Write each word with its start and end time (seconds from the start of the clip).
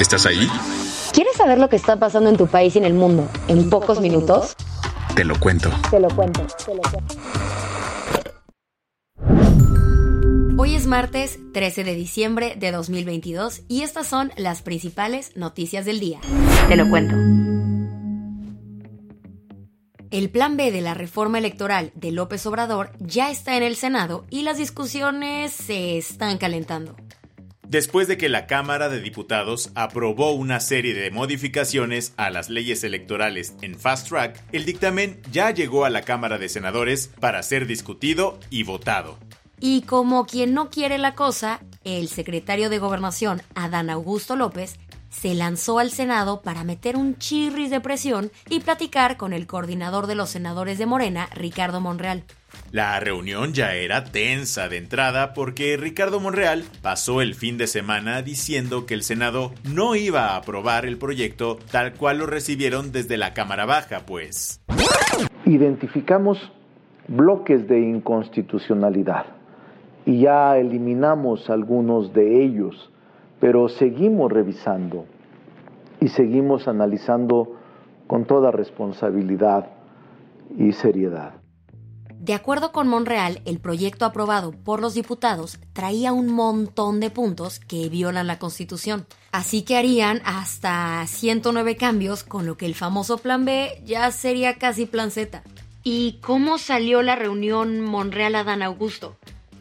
¿Estás 0.00 0.26
ahí? 0.26 0.48
¿Quieres 1.12 1.36
saber 1.36 1.58
lo 1.58 1.68
que 1.68 1.74
está 1.74 1.96
pasando 1.96 2.30
en 2.30 2.36
tu 2.36 2.46
país 2.46 2.76
y 2.76 2.78
en 2.78 2.84
el 2.84 2.94
mundo 2.94 3.28
en 3.48 3.68
pocos 3.68 4.00
minutos? 4.00 4.54
Te 5.16 5.24
lo 5.24 5.38
cuento. 5.40 5.70
Te 5.90 5.98
lo 5.98 6.08
cuento, 6.08 6.46
te 6.64 6.72
lo 6.72 6.82
cuento. 6.82 7.14
Hoy 10.56 10.76
es 10.76 10.86
martes 10.86 11.40
13 11.52 11.82
de 11.82 11.94
diciembre 11.96 12.54
de 12.56 12.70
2022 12.70 13.62
y 13.66 13.82
estas 13.82 14.06
son 14.06 14.30
las 14.36 14.62
principales 14.62 15.36
noticias 15.36 15.84
del 15.84 15.98
día. 15.98 16.20
Te 16.68 16.76
lo 16.76 16.88
cuento. 16.88 17.16
El 20.12 20.30
plan 20.30 20.56
B 20.56 20.70
de 20.70 20.80
la 20.80 20.94
reforma 20.94 21.38
electoral 21.38 21.90
de 21.96 22.12
López 22.12 22.46
Obrador 22.46 22.92
ya 23.00 23.32
está 23.32 23.56
en 23.56 23.64
el 23.64 23.74
Senado 23.74 24.24
y 24.30 24.42
las 24.42 24.58
discusiones 24.58 25.52
se 25.52 25.98
están 25.98 26.38
calentando. 26.38 26.94
Después 27.68 28.08
de 28.08 28.16
que 28.16 28.30
la 28.30 28.46
Cámara 28.46 28.88
de 28.88 29.02
Diputados 29.02 29.72
aprobó 29.74 30.32
una 30.32 30.58
serie 30.58 30.94
de 30.94 31.10
modificaciones 31.10 32.14
a 32.16 32.30
las 32.30 32.48
leyes 32.48 32.82
electorales 32.82 33.52
en 33.60 33.78
Fast 33.78 34.08
Track, 34.08 34.42
el 34.52 34.64
dictamen 34.64 35.20
ya 35.30 35.50
llegó 35.50 35.84
a 35.84 35.90
la 35.90 36.00
Cámara 36.00 36.38
de 36.38 36.48
Senadores 36.48 37.10
para 37.20 37.42
ser 37.42 37.66
discutido 37.66 38.40
y 38.48 38.62
votado. 38.62 39.18
Y 39.60 39.82
como 39.82 40.24
quien 40.24 40.54
no 40.54 40.70
quiere 40.70 40.96
la 40.96 41.14
cosa, 41.14 41.60
el 41.84 42.08
secretario 42.08 42.70
de 42.70 42.78
Gobernación, 42.78 43.42
Adán 43.54 43.90
Augusto 43.90 44.34
López, 44.34 44.78
se 45.10 45.34
lanzó 45.34 45.78
al 45.78 45.90
Senado 45.90 46.42
para 46.42 46.64
meter 46.64 46.96
un 46.96 47.16
chirris 47.16 47.70
de 47.70 47.80
presión 47.80 48.30
y 48.48 48.60
platicar 48.60 49.16
con 49.16 49.32
el 49.32 49.46
coordinador 49.46 50.06
de 50.06 50.14
los 50.14 50.30
senadores 50.30 50.78
de 50.78 50.86
Morena, 50.86 51.28
Ricardo 51.34 51.80
Monreal. 51.80 52.24
La 52.70 52.98
reunión 53.00 53.52
ya 53.52 53.74
era 53.74 54.04
tensa 54.04 54.68
de 54.68 54.76
entrada 54.76 55.32
porque 55.32 55.76
Ricardo 55.76 56.20
Monreal 56.20 56.64
pasó 56.82 57.22
el 57.22 57.34
fin 57.34 57.56
de 57.56 57.66
semana 57.66 58.22
diciendo 58.22 58.84
que 58.84 58.94
el 58.94 59.02
Senado 59.02 59.52
no 59.64 59.94
iba 59.96 60.30
a 60.30 60.36
aprobar 60.36 60.84
el 60.84 60.98
proyecto 60.98 61.58
tal 61.70 61.94
cual 61.94 62.18
lo 62.18 62.26
recibieron 62.26 62.92
desde 62.92 63.16
la 63.16 63.32
Cámara 63.32 63.64
Baja, 63.64 64.00
pues. 64.06 64.60
Identificamos 65.46 66.38
bloques 67.08 67.66
de 67.68 67.80
inconstitucionalidad 67.80 69.26
y 70.04 70.20
ya 70.20 70.56
eliminamos 70.58 71.48
algunos 71.50 72.12
de 72.12 72.44
ellos, 72.44 72.90
pero 73.40 73.68
seguimos 73.68 74.32
revisando 74.32 75.04
y 76.00 76.08
seguimos 76.08 76.68
analizando 76.68 77.56
con 78.06 78.24
toda 78.24 78.50
responsabilidad 78.50 79.68
y 80.56 80.72
seriedad. 80.72 81.34
De 82.18 82.34
acuerdo 82.34 82.72
con 82.72 82.88
Monreal, 82.88 83.40
el 83.44 83.60
proyecto 83.60 84.04
aprobado 84.04 84.50
por 84.50 84.80
los 84.80 84.94
diputados 84.94 85.58
traía 85.72 86.12
un 86.12 86.32
montón 86.32 86.98
de 86.98 87.10
puntos 87.10 87.60
que 87.60 87.88
violan 87.88 88.26
la 88.26 88.38
Constitución. 88.38 89.06
Así 89.30 89.62
que 89.62 89.76
harían 89.76 90.20
hasta 90.24 91.06
109 91.06 91.76
cambios, 91.76 92.24
con 92.24 92.44
lo 92.44 92.56
que 92.56 92.66
el 92.66 92.74
famoso 92.74 93.18
Plan 93.18 93.44
B 93.44 93.82
ya 93.84 94.10
sería 94.10 94.58
casi 94.58 94.84
Plan 94.84 95.12
Z. 95.12 95.42
¿Y 95.84 96.18
cómo 96.20 96.58
salió 96.58 97.02
la 97.02 97.14
reunión 97.14 97.80
Monreal-Adán 97.80 98.62
Augusto? 98.62 99.16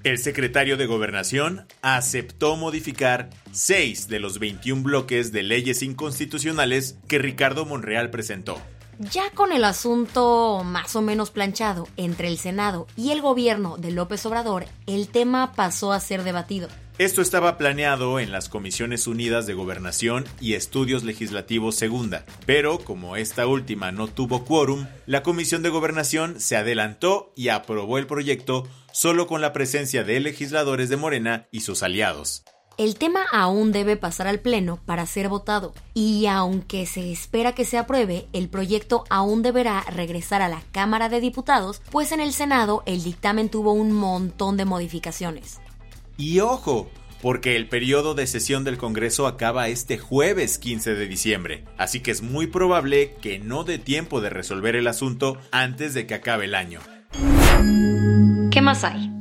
El 0.07 0.19
secretario 0.19 0.77
de 0.77 0.85
Gobernación 0.85 1.67
aceptó 1.81 2.55
modificar 2.55 3.29
seis 3.51 4.07
de 4.07 4.21
los 4.21 4.39
21 4.39 4.81
bloques 4.81 5.33
de 5.33 5.43
leyes 5.43 5.83
inconstitucionales 5.83 6.97
que 7.09 7.19
Ricardo 7.19 7.65
Monreal 7.65 8.09
presentó. 8.09 8.57
Ya 8.99 9.29
con 9.31 9.51
el 9.51 9.65
asunto 9.65 10.63
más 10.63 10.95
o 10.95 11.01
menos 11.01 11.29
planchado 11.29 11.89
entre 11.97 12.29
el 12.29 12.37
Senado 12.37 12.87
y 12.95 13.11
el 13.11 13.21
gobierno 13.21 13.75
de 13.75 13.91
López 13.91 14.25
Obrador, 14.25 14.63
el 14.85 15.09
tema 15.09 15.51
pasó 15.51 15.91
a 15.91 15.99
ser 15.99 16.23
debatido. 16.23 16.69
Esto 16.99 17.21
estaba 17.21 17.59
planeado 17.59 18.19
en 18.19 18.31
las 18.31 18.49
Comisiones 18.49 19.05
Unidas 19.05 19.45
de 19.45 19.53
Gobernación 19.53 20.25
y 20.41 20.55
Estudios 20.55 21.03
Legislativos 21.03 21.75
Segunda, 21.75 22.25
pero 22.47 22.79
como 22.79 23.17
esta 23.17 23.45
última 23.45 23.91
no 23.91 24.07
tuvo 24.07 24.45
quórum, 24.45 24.87
la 25.05 25.21
Comisión 25.21 25.61
de 25.61 25.69
Gobernación 25.69 26.41
se 26.41 26.55
adelantó 26.55 27.33
y 27.35 27.49
aprobó 27.49 27.99
el 27.99 28.07
proyecto 28.07 28.67
solo 28.91 29.27
con 29.27 29.41
la 29.41 29.53
presencia 29.53 30.03
de 30.03 30.19
legisladores 30.19 30.89
de 30.89 30.97
Morena 30.97 31.47
y 31.51 31.59
sus 31.59 31.83
aliados. 31.83 32.43
El 32.79 32.95
tema 32.95 33.25
aún 33.31 33.71
debe 33.71 33.95
pasar 33.95 34.25
al 34.25 34.39
Pleno 34.39 34.79
para 34.83 35.05
ser 35.05 35.29
votado, 35.29 35.75
y 35.93 36.25
aunque 36.25 36.87
se 36.87 37.11
espera 37.11 37.53
que 37.53 37.65
se 37.65 37.77
apruebe, 37.77 38.27
el 38.33 38.49
proyecto 38.49 39.03
aún 39.11 39.43
deberá 39.43 39.81
regresar 39.81 40.41
a 40.41 40.49
la 40.49 40.63
Cámara 40.71 41.09
de 41.09 41.19
Diputados, 41.19 41.79
pues 41.91 42.11
en 42.11 42.21
el 42.21 42.33
Senado 42.33 42.81
el 42.87 43.03
dictamen 43.03 43.49
tuvo 43.49 43.73
un 43.73 43.91
montón 43.91 44.57
de 44.57 44.65
modificaciones. 44.65 45.59
Y 46.17 46.39
ojo, 46.39 46.89
porque 47.21 47.55
el 47.55 47.69
periodo 47.69 48.15
de 48.15 48.25
sesión 48.25 48.63
del 48.63 48.77
Congreso 48.77 49.27
acaba 49.27 49.67
este 49.67 49.99
jueves 49.99 50.57
15 50.57 50.95
de 50.95 51.07
diciembre, 51.07 51.63
así 51.77 51.99
que 51.99 52.09
es 52.09 52.23
muy 52.23 52.47
probable 52.47 53.13
que 53.21 53.37
no 53.37 53.63
dé 53.63 53.77
tiempo 53.77 54.19
de 54.19 54.31
resolver 54.31 54.75
el 54.75 54.87
asunto 54.87 55.37
antes 55.51 55.93
de 55.93 56.07
que 56.07 56.15
acabe 56.15 56.45
el 56.45 56.55
año. 56.55 56.79
¿Qué 58.49 58.61
más 58.61 58.83
hay? 58.83 59.11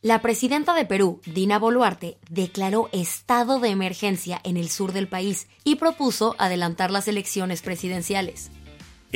La 0.00 0.22
presidenta 0.22 0.72
de 0.72 0.86
Perú, 0.86 1.20
Dina 1.26 1.58
Boluarte, 1.58 2.16
declaró 2.30 2.88
estado 2.92 3.58
de 3.58 3.68
emergencia 3.70 4.40
en 4.42 4.56
el 4.56 4.70
sur 4.70 4.92
del 4.92 5.08
país 5.08 5.48
y 5.64 5.76
propuso 5.76 6.34
adelantar 6.38 6.90
las 6.90 7.08
elecciones 7.08 7.60
presidenciales. 7.60 8.50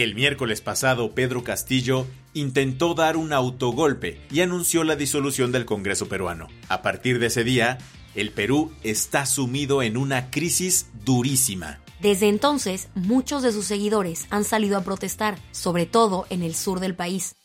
El 0.03 0.15
miércoles 0.15 0.63
pasado, 0.63 1.15
Pedro 1.15 1.45
Castillo 1.45 2.07
intentó 2.33 2.95
dar 2.95 3.19
un 3.19 3.35
autogolpe 3.35 4.19
y 4.31 4.41
anunció 4.41 4.83
la 4.83 4.97
disolución 4.97 5.53
del 5.53 5.67
Congreso 5.67 6.09
peruano. 6.09 6.49
A 6.71 6.81
partir 6.81 7.19
de 7.19 7.27
ese 7.27 7.45
día, 7.45 7.77
el 8.15 8.31
Perú 8.31 8.73
está 8.83 9.27
sumido 9.27 9.83
en 9.83 9.99
una 9.99 10.31
crisis 10.31 10.89
durísima. 11.05 11.81
Desde 12.01 12.31
entonces, 12.31 12.89
muchos 12.95 13.43
de 13.43 13.53
sus 13.53 13.67
seguidores 13.67 14.27
han 14.31 14.45
salido 14.45 14.79
a 14.79 14.85
protestar, 14.85 15.39
sobre 15.51 15.85
todo 15.85 16.25
en 16.31 16.43
el 16.43 16.55
sur 16.55 16.81
del 16.81 16.95
país. 16.95 17.37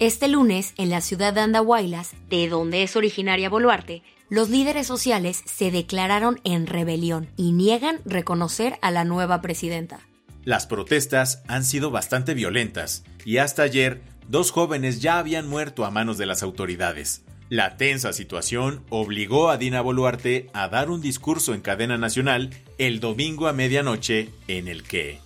Este 0.00 0.26
lunes, 0.26 0.74
en 0.78 0.90
la 0.90 1.02
ciudad 1.02 1.32
de 1.32 1.42
Andahuaylas, 1.42 2.10
de 2.28 2.48
donde 2.48 2.82
es 2.82 2.96
originaria 2.96 3.48
Boluarte, 3.48 4.02
los 4.28 4.50
líderes 4.50 4.88
sociales 4.88 5.42
se 5.44 5.70
declararon 5.70 6.40
en 6.42 6.66
rebelión 6.66 7.28
y 7.36 7.52
niegan 7.52 8.00
reconocer 8.04 8.80
a 8.82 8.90
la 8.90 9.04
nueva 9.04 9.40
presidenta. 9.42 10.00
Las 10.44 10.66
protestas 10.66 11.42
han 11.48 11.64
sido 11.64 11.90
bastante 11.90 12.34
violentas 12.34 13.04
y 13.24 13.38
hasta 13.38 13.62
ayer 13.62 14.00
dos 14.28 14.50
jóvenes 14.50 15.02
ya 15.02 15.18
habían 15.18 15.48
muerto 15.48 15.84
a 15.84 15.90
manos 15.90 16.18
de 16.18 16.26
las 16.26 16.42
autoridades. 16.42 17.24
La 17.48 17.76
tensa 17.76 18.12
situación 18.12 18.84
obligó 18.90 19.50
a 19.50 19.56
Dina 19.56 19.80
Boluarte 19.80 20.48
a 20.52 20.68
dar 20.68 20.88
un 20.88 21.00
discurso 21.00 21.52
en 21.52 21.60
cadena 21.60 21.98
nacional 21.98 22.50
el 22.78 23.00
domingo 23.00 23.48
a 23.48 23.52
medianoche 23.52 24.30
en 24.46 24.68
el 24.68 24.84
que 24.84 25.18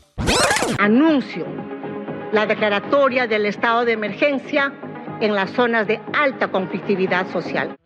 anuncio 0.79 1.47
la 2.33 2.47
declaratoria 2.47 3.27
del 3.27 3.47
estado 3.47 3.85
de 3.85 3.93
emergencia 3.93 4.73
en 5.21 5.35
las 5.35 5.51
zonas 5.53 5.87
de 5.87 6.01
alta 6.13 6.51
conflictividad 6.51 7.31
social. 7.33 7.77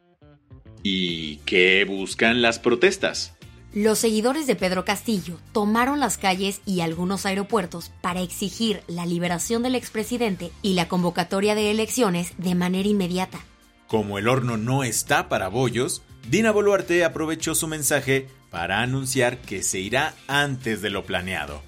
¿Y 0.83 1.39
qué 1.39 1.85
buscan 1.85 2.41
las 2.41 2.59
protestas? 2.59 3.38
Los 3.75 3.99
seguidores 3.99 4.47
de 4.47 4.57
Pedro 4.57 4.87
Castillo 4.87 5.39
tomaron 5.53 6.01
las 6.01 6.17
calles 6.17 6.63
y 6.65 6.81
algunos 6.81 7.27
aeropuertos 7.27 7.91
para 8.01 8.23
exigir 8.23 8.83
la 8.87 9.05
liberación 9.05 9.63
del 9.63 9.75
expresidente 9.75 10.51
y 10.63 10.73
la 10.73 10.89
convocatoria 10.89 11.55
de 11.55 11.71
elecciones 11.71 12.33
de 12.39 12.55
manera 12.55 12.89
inmediata. 12.89 13.39
Como 13.87 14.19
el 14.19 14.27
horno 14.27 14.57
no 14.57 14.85
está 14.85 15.29
para 15.29 15.49
bollos, 15.49 16.03
Dina 16.29 16.51
Boluarte 16.51 17.05
aprovechó 17.05 17.55
su 17.55 17.69
mensaje 17.69 18.29
para 18.51 18.81
anunciar 18.81 19.39
que 19.39 19.63
se 19.63 19.81
irá 19.81 20.15
antes 20.27 20.81
de 20.81 20.91
lo 20.91 21.05
planeado 21.05 21.68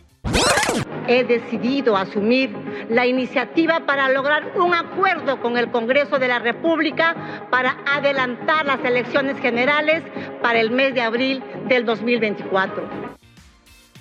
he 1.08 1.24
decidido 1.24 1.96
asumir 1.96 2.50
la 2.88 3.06
iniciativa 3.06 3.86
para 3.86 4.08
lograr 4.08 4.52
un 4.58 4.74
acuerdo 4.74 5.40
con 5.40 5.56
el 5.56 5.70
Congreso 5.70 6.18
de 6.18 6.28
la 6.28 6.38
República 6.38 7.48
para 7.50 7.78
adelantar 7.86 8.66
las 8.66 8.84
elecciones 8.84 9.38
generales 9.40 10.02
para 10.42 10.60
el 10.60 10.70
mes 10.70 10.94
de 10.94 11.02
abril 11.02 11.42
del 11.68 11.84
2024. 11.84 13.10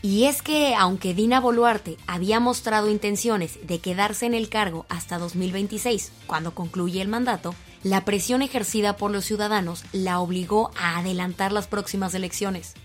Y 0.01 0.25
es 0.25 0.41
que, 0.41 0.75
aunque 0.75 1.13
Dina 1.13 1.41
Boluarte 1.41 1.97
había 2.07 2.39
mostrado 2.39 2.89
intenciones 2.89 3.59
de 3.67 3.79
quedarse 3.79 4.25
en 4.25 4.33
el 4.33 4.47
cargo 4.47 4.85
hasta 4.87 5.17
2026, 5.17 6.13
cuando 6.25 6.55
concluye 6.55 7.01
el 7.01 7.09
mandato, 7.09 7.53
la 7.83 8.05
presión 8.05 8.41
ejercida 8.41 8.95
por 8.95 9.11
los 9.11 9.25
ciudadanos 9.25 9.83
la 9.91 10.19
obligó 10.19 10.71
a 10.79 10.99
adelantar 10.99 11.51
las 11.51 11.67
próximas 11.67 12.13
elecciones. 12.13 12.75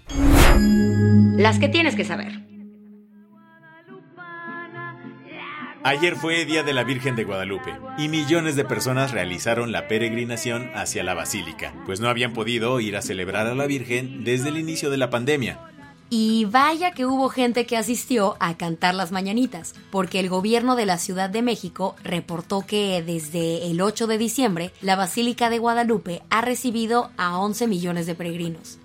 Las 1.37 1.59
que 1.59 1.69
tienes 1.69 1.95
que 1.95 2.05
saber. 2.05 2.54
Ayer 5.87 6.17
fue 6.17 6.47
Día 6.47 6.63
de 6.63 6.73
la 6.73 6.83
Virgen 6.83 7.15
de 7.15 7.25
Guadalupe 7.25 7.79
y 7.99 8.09
millones 8.09 8.57
de 8.57 8.65
personas 8.65 9.11
realizaron 9.11 9.71
la 9.71 9.87
peregrinación 9.87 10.71
hacia 10.75 11.05
la 11.05 11.13
basílica, 11.13 11.75
pues 11.85 12.01
no 12.01 12.09
habían 12.09 12.33
podido 12.33 12.81
ir 12.81 12.97
a 12.97 13.03
celebrar 13.03 13.47
a 13.47 13.55
la 13.55 13.67
Virgen 13.67 14.25
desde 14.25 14.49
el 14.49 14.57
inicio 14.57 14.89
de 14.89 14.97
la 14.97 15.11
pandemia. 15.11 15.61
Y 16.09 16.47
vaya 16.47 16.93
que 16.93 17.05
hubo 17.05 17.29
gente 17.29 17.67
que 17.67 17.77
asistió 17.77 18.39
a 18.41 18.57
cantar 18.57 18.95
las 18.95 19.13
mañanitas, 19.13 19.75
porque 19.91 20.21
el 20.21 20.31
gobierno 20.31 20.75
de 20.75 20.87
la 20.87 20.97
Ciudad 20.97 21.29
de 21.29 21.43
México 21.43 21.97
reportó 22.03 22.63
que 22.63 23.03
desde 23.03 23.71
el 23.71 23.83
8 23.83 24.07
de 24.07 24.17
diciembre 24.17 24.73
la 24.81 24.97
Basílica 24.97 25.51
de 25.51 25.59
Guadalupe 25.59 26.23
ha 26.31 26.41
recibido 26.41 27.11
a 27.19 27.39
11 27.39 27.67
millones 27.67 28.07
de 28.07 28.15
peregrinos. 28.15 28.79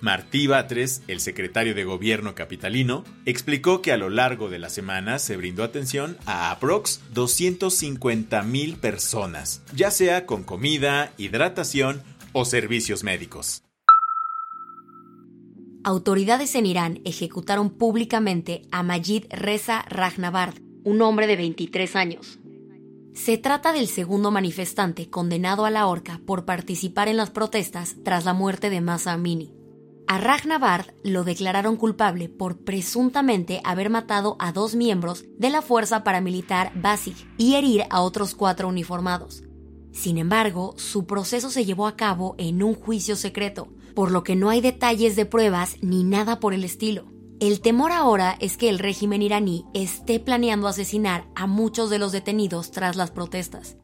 Martí 0.00 0.46
Batres, 0.46 1.02
el 1.08 1.20
secretario 1.20 1.74
de 1.74 1.84
gobierno 1.84 2.34
capitalino, 2.34 3.04
explicó 3.26 3.82
que 3.82 3.92
a 3.92 3.98
lo 3.98 4.08
largo 4.08 4.48
de 4.48 4.58
la 4.58 4.70
semana 4.70 5.18
se 5.18 5.36
brindó 5.36 5.62
atención 5.62 6.16
a 6.24 6.50
aprox 6.50 7.00
250 7.12 8.42
mil 8.44 8.76
personas, 8.76 9.62
ya 9.74 9.90
sea 9.90 10.24
con 10.24 10.42
comida, 10.42 11.12
hidratación 11.18 12.02
o 12.32 12.46
servicios 12.46 13.04
médicos. 13.04 13.62
Autoridades 15.84 16.54
en 16.54 16.66
Irán 16.66 17.00
ejecutaron 17.04 17.70
públicamente 17.70 18.62
a 18.70 18.82
Majid 18.82 19.24
Reza 19.30 19.82
Rahnavard, 19.88 20.54
un 20.84 21.02
hombre 21.02 21.26
de 21.26 21.36
23 21.36 21.96
años. 21.96 22.38
Se 23.12 23.36
trata 23.38 23.72
del 23.72 23.88
segundo 23.88 24.30
manifestante 24.30 25.10
condenado 25.10 25.66
a 25.66 25.70
la 25.70 25.86
horca 25.86 26.20
por 26.26 26.44
participar 26.46 27.08
en 27.08 27.16
las 27.16 27.30
protestas 27.30 27.96
tras 28.02 28.24
la 28.24 28.32
muerte 28.32 28.70
de 28.70 28.80
Masa 28.80 29.12
Amini. 29.12 29.59
A 30.10 30.18
Ragnavard 30.18 30.86
lo 31.04 31.22
declararon 31.22 31.76
culpable 31.76 32.28
por 32.28 32.64
presuntamente 32.64 33.60
haber 33.62 33.90
matado 33.90 34.34
a 34.40 34.50
dos 34.50 34.74
miembros 34.74 35.24
de 35.38 35.50
la 35.50 35.62
fuerza 35.62 36.02
paramilitar 36.02 36.72
Basij 36.74 37.14
y 37.38 37.54
herir 37.54 37.84
a 37.90 38.00
otros 38.00 38.34
cuatro 38.34 38.66
uniformados. 38.66 39.44
Sin 39.92 40.18
embargo, 40.18 40.74
su 40.78 41.06
proceso 41.06 41.48
se 41.48 41.64
llevó 41.64 41.86
a 41.86 41.94
cabo 41.94 42.34
en 42.38 42.64
un 42.64 42.74
juicio 42.74 43.14
secreto, 43.14 43.68
por 43.94 44.10
lo 44.10 44.24
que 44.24 44.34
no 44.34 44.50
hay 44.50 44.60
detalles 44.60 45.14
de 45.14 45.26
pruebas 45.26 45.76
ni 45.80 46.02
nada 46.02 46.40
por 46.40 46.54
el 46.54 46.64
estilo. 46.64 47.04
El 47.38 47.60
temor 47.60 47.92
ahora 47.92 48.36
es 48.40 48.56
que 48.56 48.68
el 48.68 48.80
régimen 48.80 49.22
iraní 49.22 49.64
esté 49.74 50.18
planeando 50.18 50.66
asesinar 50.66 51.28
a 51.36 51.46
muchos 51.46 51.88
de 51.88 52.00
los 52.00 52.10
detenidos 52.10 52.72
tras 52.72 52.96
las 52.96 53.12
protestas. 53.12 53.76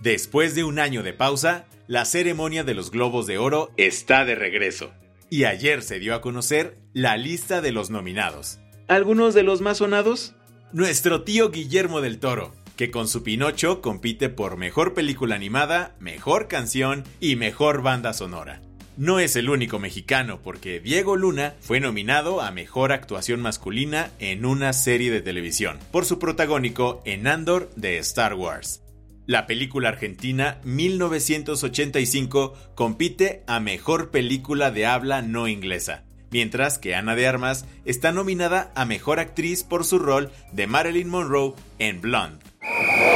Después 0.00 0.54
de 0.54 0.64
un 0.64 0.78
año 0.78 1.02
de 1.02 1.12
pausa, 1.12 1.66
la 1.86 2.06
ceremonia 2.06 2.64
de 2.64 2.72
los 2.72 2.90
Globos 2.90 3.26
de 3.26 3.36
Oro 3.36 3.70
está 3.76 4.24
de 4.24 4.34
regreso. 4.34 4.92
Y 5.28 5.44
ayer 5.44 5.82
se 5.82 5.98
dio 5.98 6.14
a 6.14 6.22
conocer 6.22 6.78
la 6.94 7.18
lista 7.18 7.60
de 7.60 7.70
los 7.70 7.90
nominados. 7.90 8.58
¿Algunos 8.88 9.34
de 9.34 9.42
los 9.42 9.60
más 9.60 9.78
sonados? 9.78 10.34
Nuestro 10.72 11.22
tío 11.22 11.50
Guillermo 11.50 12.00
del 12.00 12.18
Toro, 12.18 12.54
que 12.76 12.90
con 12.90 13.08
su 13.08 13.22
Pinocho 13.22 13.82
compite 13.82 14.30
por 14.30 14.56
mejor 14.56 14.94
película 14.94 15.34
animada, 15.34 15.94
mejor 16.00 16.48
canción 16.48 17.04
y 17.20 17.36
mejor 17.36 17.82
banda 17.82 18.14
sonora. 18.14 18.62
No 18.96 19.20
es 19.20 19.36
el 19.36 19.50
único 19.50 19.78
mexicano 19.78 20.40
porque 20.42 20.80
Diego 20.80 21.14
Luna 21.14 21.54
fue 21.60 21.80
nominado 21.80 22.40
a 22.40 22.50
Mejor 22.50 22.92
Actuación 22.92 23.40
Masculina 23.40 24.10
en 24.18 24.46
una 24.46 24.72
serie 24.72 25.10
de 25.10 25.20
televisión 25.20 25.78
por 25.92 26.06
su 26.06 26.18
protagónico 26.18 27.02
en 27.04 27.26
Andor 27.26 27.70
de 27.76 27.98
Star 27.98 28.34
Wars. 28.34 28.82
La 29.30 29.46
película 29.46 29.90
argentina 29.90 30.58
1985 30.64 32.52
compite 32.74 33.44
a 33.46 33.60
Mejor 33.60 34.10
Película 34.10 34.72
de 34.72 34.86
Habla 34.86 35.22
No 35.22 35.46
Inglesa, 35.46 36.02
mientras 36.32 36.80
que 36.80 36.96
Ana 36.96 37.14
de 37.14 37.28
Armas 37.28 37.64
está 37.84 38.10
nominada 38.10 38.72
a 38.74 38.84
Mejor 38.86 39.20
Actriz 39.20 39.62
por 39.62 39.84
su 39.84 40.00
rol 40.00 40.32
de 40.50 40.66
Marilyn 40.66 41.08
Monroe 41.08 41.54
en 41.78 42.00
Blonde. 42.00 42.44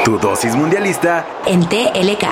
Tu 0.04 0.16
dosis 0.20 0.54
mundialista 0.54 1.26
en 1.48 1.68
TLK. 1.68 2.26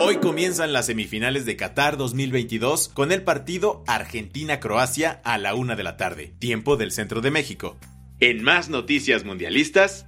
Hoy 0.00 0.16
comienzan 0.22 0.72
las 0.72 0.86
semifinales 0.86 1.44
de 1.44 1.54
Qatar 1.54 1.98
2022 1.98 2.88
con 2.88 3.12
el 3.12 3.24
partido 3.24 3.84
Argentina-Croacia 3.86 5.20
a 5.22 5.36
la 5.36 5.54
una 5.54 5.76
de 5.76 5.82
la 5.82 5.98
tarde, 5.98 6.32
tiempo 6.38 6.78
del 6.78 6.92
centro 6.92 7.20
de 7.20 7.30
México. 7.30 7.76
En 8.20 8.42
más 8.42 8.70
noticias 8.70 9.24
mundialistas, 9.24 10.06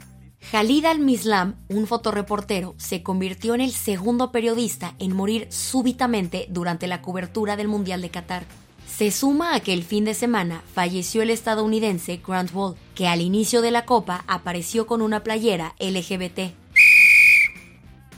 Khalid 0.50 0.84
al-Mislam, 0.84 1.56
un 1.68 1.86
fotoreportero, 1.86 2.74
se 2.76 3.02
convirtió 3.02 3.54
en 3.54 3.60
el 3.60 3.72
segundo 3.72 4.32
periodista 4.32 4.94
en 4.98 5.14
morir 5.14 5.46
súbitamente 5.50 6.46
durante 6.50 6.86
la 6.86 7.00
cobertura 7.00 7.56
del 7.56 7.68
Mundial 7.68 8.02
de 8.02 8.10
Qatar. 8.10 8.44
Se 8.86 9.10
suma 9.10 9.54
a 9.54 9.60
que 9.60 9.72
el 9.72 9.84
fin 9.84 10.04
de 10.04 10.12
semana 10.12 10.62
falleció 10.74 11.22
el 11.22 11.30
estadounidense 11.30 12.20
Grant 12.26 12.52
Wall, 12.52 12.76
que 12.94 13.08
al 13.08 13.22
inicio 13.22 13.62
de 13.62 13.70
la 13.70 13.86
Copa 13.86 14.24
apareció 14.26 14.86
con 14.86 15.00
una 15.00 15.22
playera 15.22 15.74
LGBT. 15.78 16.52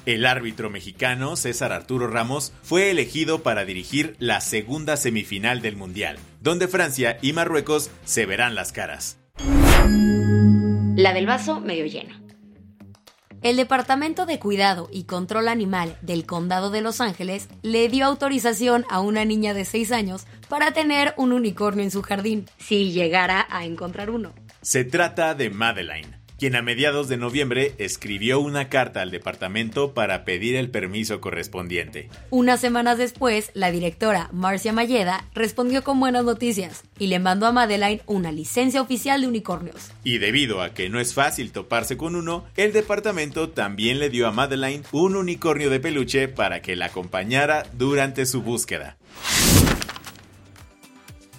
El 0.06 0.26
árbitro 0.26 0.68
mexicano 0.68 1.36
César 1.36 1.72
Arturo 1.72 2.08
Ramos 2.08 2.52
fue 2.62 2.90
elegido 2.90 3.42
para 3.42 3.64
dirigir 3.64 4.16
la 4.18 4.40
segunda 4.40 4.96
semifinal 4.96 5.62
del 5.62 5.76
Mundial, 5.76 6.18
donde 6.40 6.68
Francia 6.68 7.18
y 7.22 7.32
Marruecos 7.32 7.90
se 8.04 8.26
verán 8.26 8.54
las 8.54 8.72
caras. 8.72 9.23
La 11.04 11.12
del 11.12 11.26
vaso 11.26 11.60
medio 11.60 11.84
llena. 11.84 12.18
El 13.42 13.56
Departamento 13.56 14.24
de 14.24 14.38
Cuidado 14.38 14.88
y 14.90 15.04
Control 15.04 15.48
Animal 15.48 15.98
del 16.00 16.24
Condado 16.24 16.70
de 16.70 16.80
Los 16.80 17.02
Ángeles 17.02 17.50
le 17.60 17.90
dio 17.90 18.06
autorización 18.06 18.86
a 18.88 19.00
una 19.00 19.26
niña 19.26 19.52
de 19.52 19.66
6 19.66 19.92
años 19.92 20.26
para 20.48 20.72
tener 20.72 21.12
un 21.18 21.34
unicornio 21.34 21.84
en 21.84 21.90
su 21.90 22.00
jardín, 22.00 22.46
si 22.56 22.90
llegara 22.92 23.46
a 23.50 23.66
encontrar 23.66 24.08
uno. 24.08 24.32
Se 24.62 24.84
trata 24.84 25.34
de 25.34 25.50
Madeline, 25.50 26.22
quien 26.38 26.56
a 26.56 26.62
mediados 26.62 27.08
de 27.08 27.16
noviembre 27.16 27.74
escribió 27.78 28.40
una 28.40 28.68
carta 28.68 29.02
al 29.02 29.10
departamento 29.10 29.94
para 29.94 30.24
pedir 30.24 30.56
el 30.56 30.70
permiso 30.70 31.20
correspondiente. 31.20 32.08
Unas 32.30 32.60
semanas 32.60 32.98
después, 32.98 33.50
la 33.54 33.70
directora 33.70 34.28
Marcia 34.32 34.72
Mayeda 34.72 35.24
respondió 35.34 35.82
con 35.82 36.00
buenas 36.00 36.24
noticias 36.24 36.84
y 36.98 37.06
le 37.06 37.18
mandó 37.18 37.46
a 37.46 37.52
Madeline 37.52 38.02
una 38.06 38.32
licencia 38.32 38.82
oficial 38.82 39.20
de 39.20 39.28
unicornios. 39.28 39.90
Y 40.02 40.18
debido 40.18 40.62
a 40.62 40.74
que 40.74 40.88
no 40.88 41.00
es 41.00 41.14
fácil 41.14 41.52
toparse 41.52 41.96
con 41.96 42.16
uno, 42.16 42.44
el 42.56 42.72
departamento 42.72 43.50
también 43.50 43.98
le 43.98 44.10
dio 44.10 44.26
a 44.26 44.32
Madeline 44.32 44.82
un 44.92 45.16
unicornio 45.16 45.70
de 45.70 45.80
peluche 45.80 46.28
para 46.28 46.62
que 46.62 46.76
la 46.76 46.86
acompañara 46.86 47.64
durante 47.72 48.26
su 48.26 48.42
búsqueda. 48.42 48.96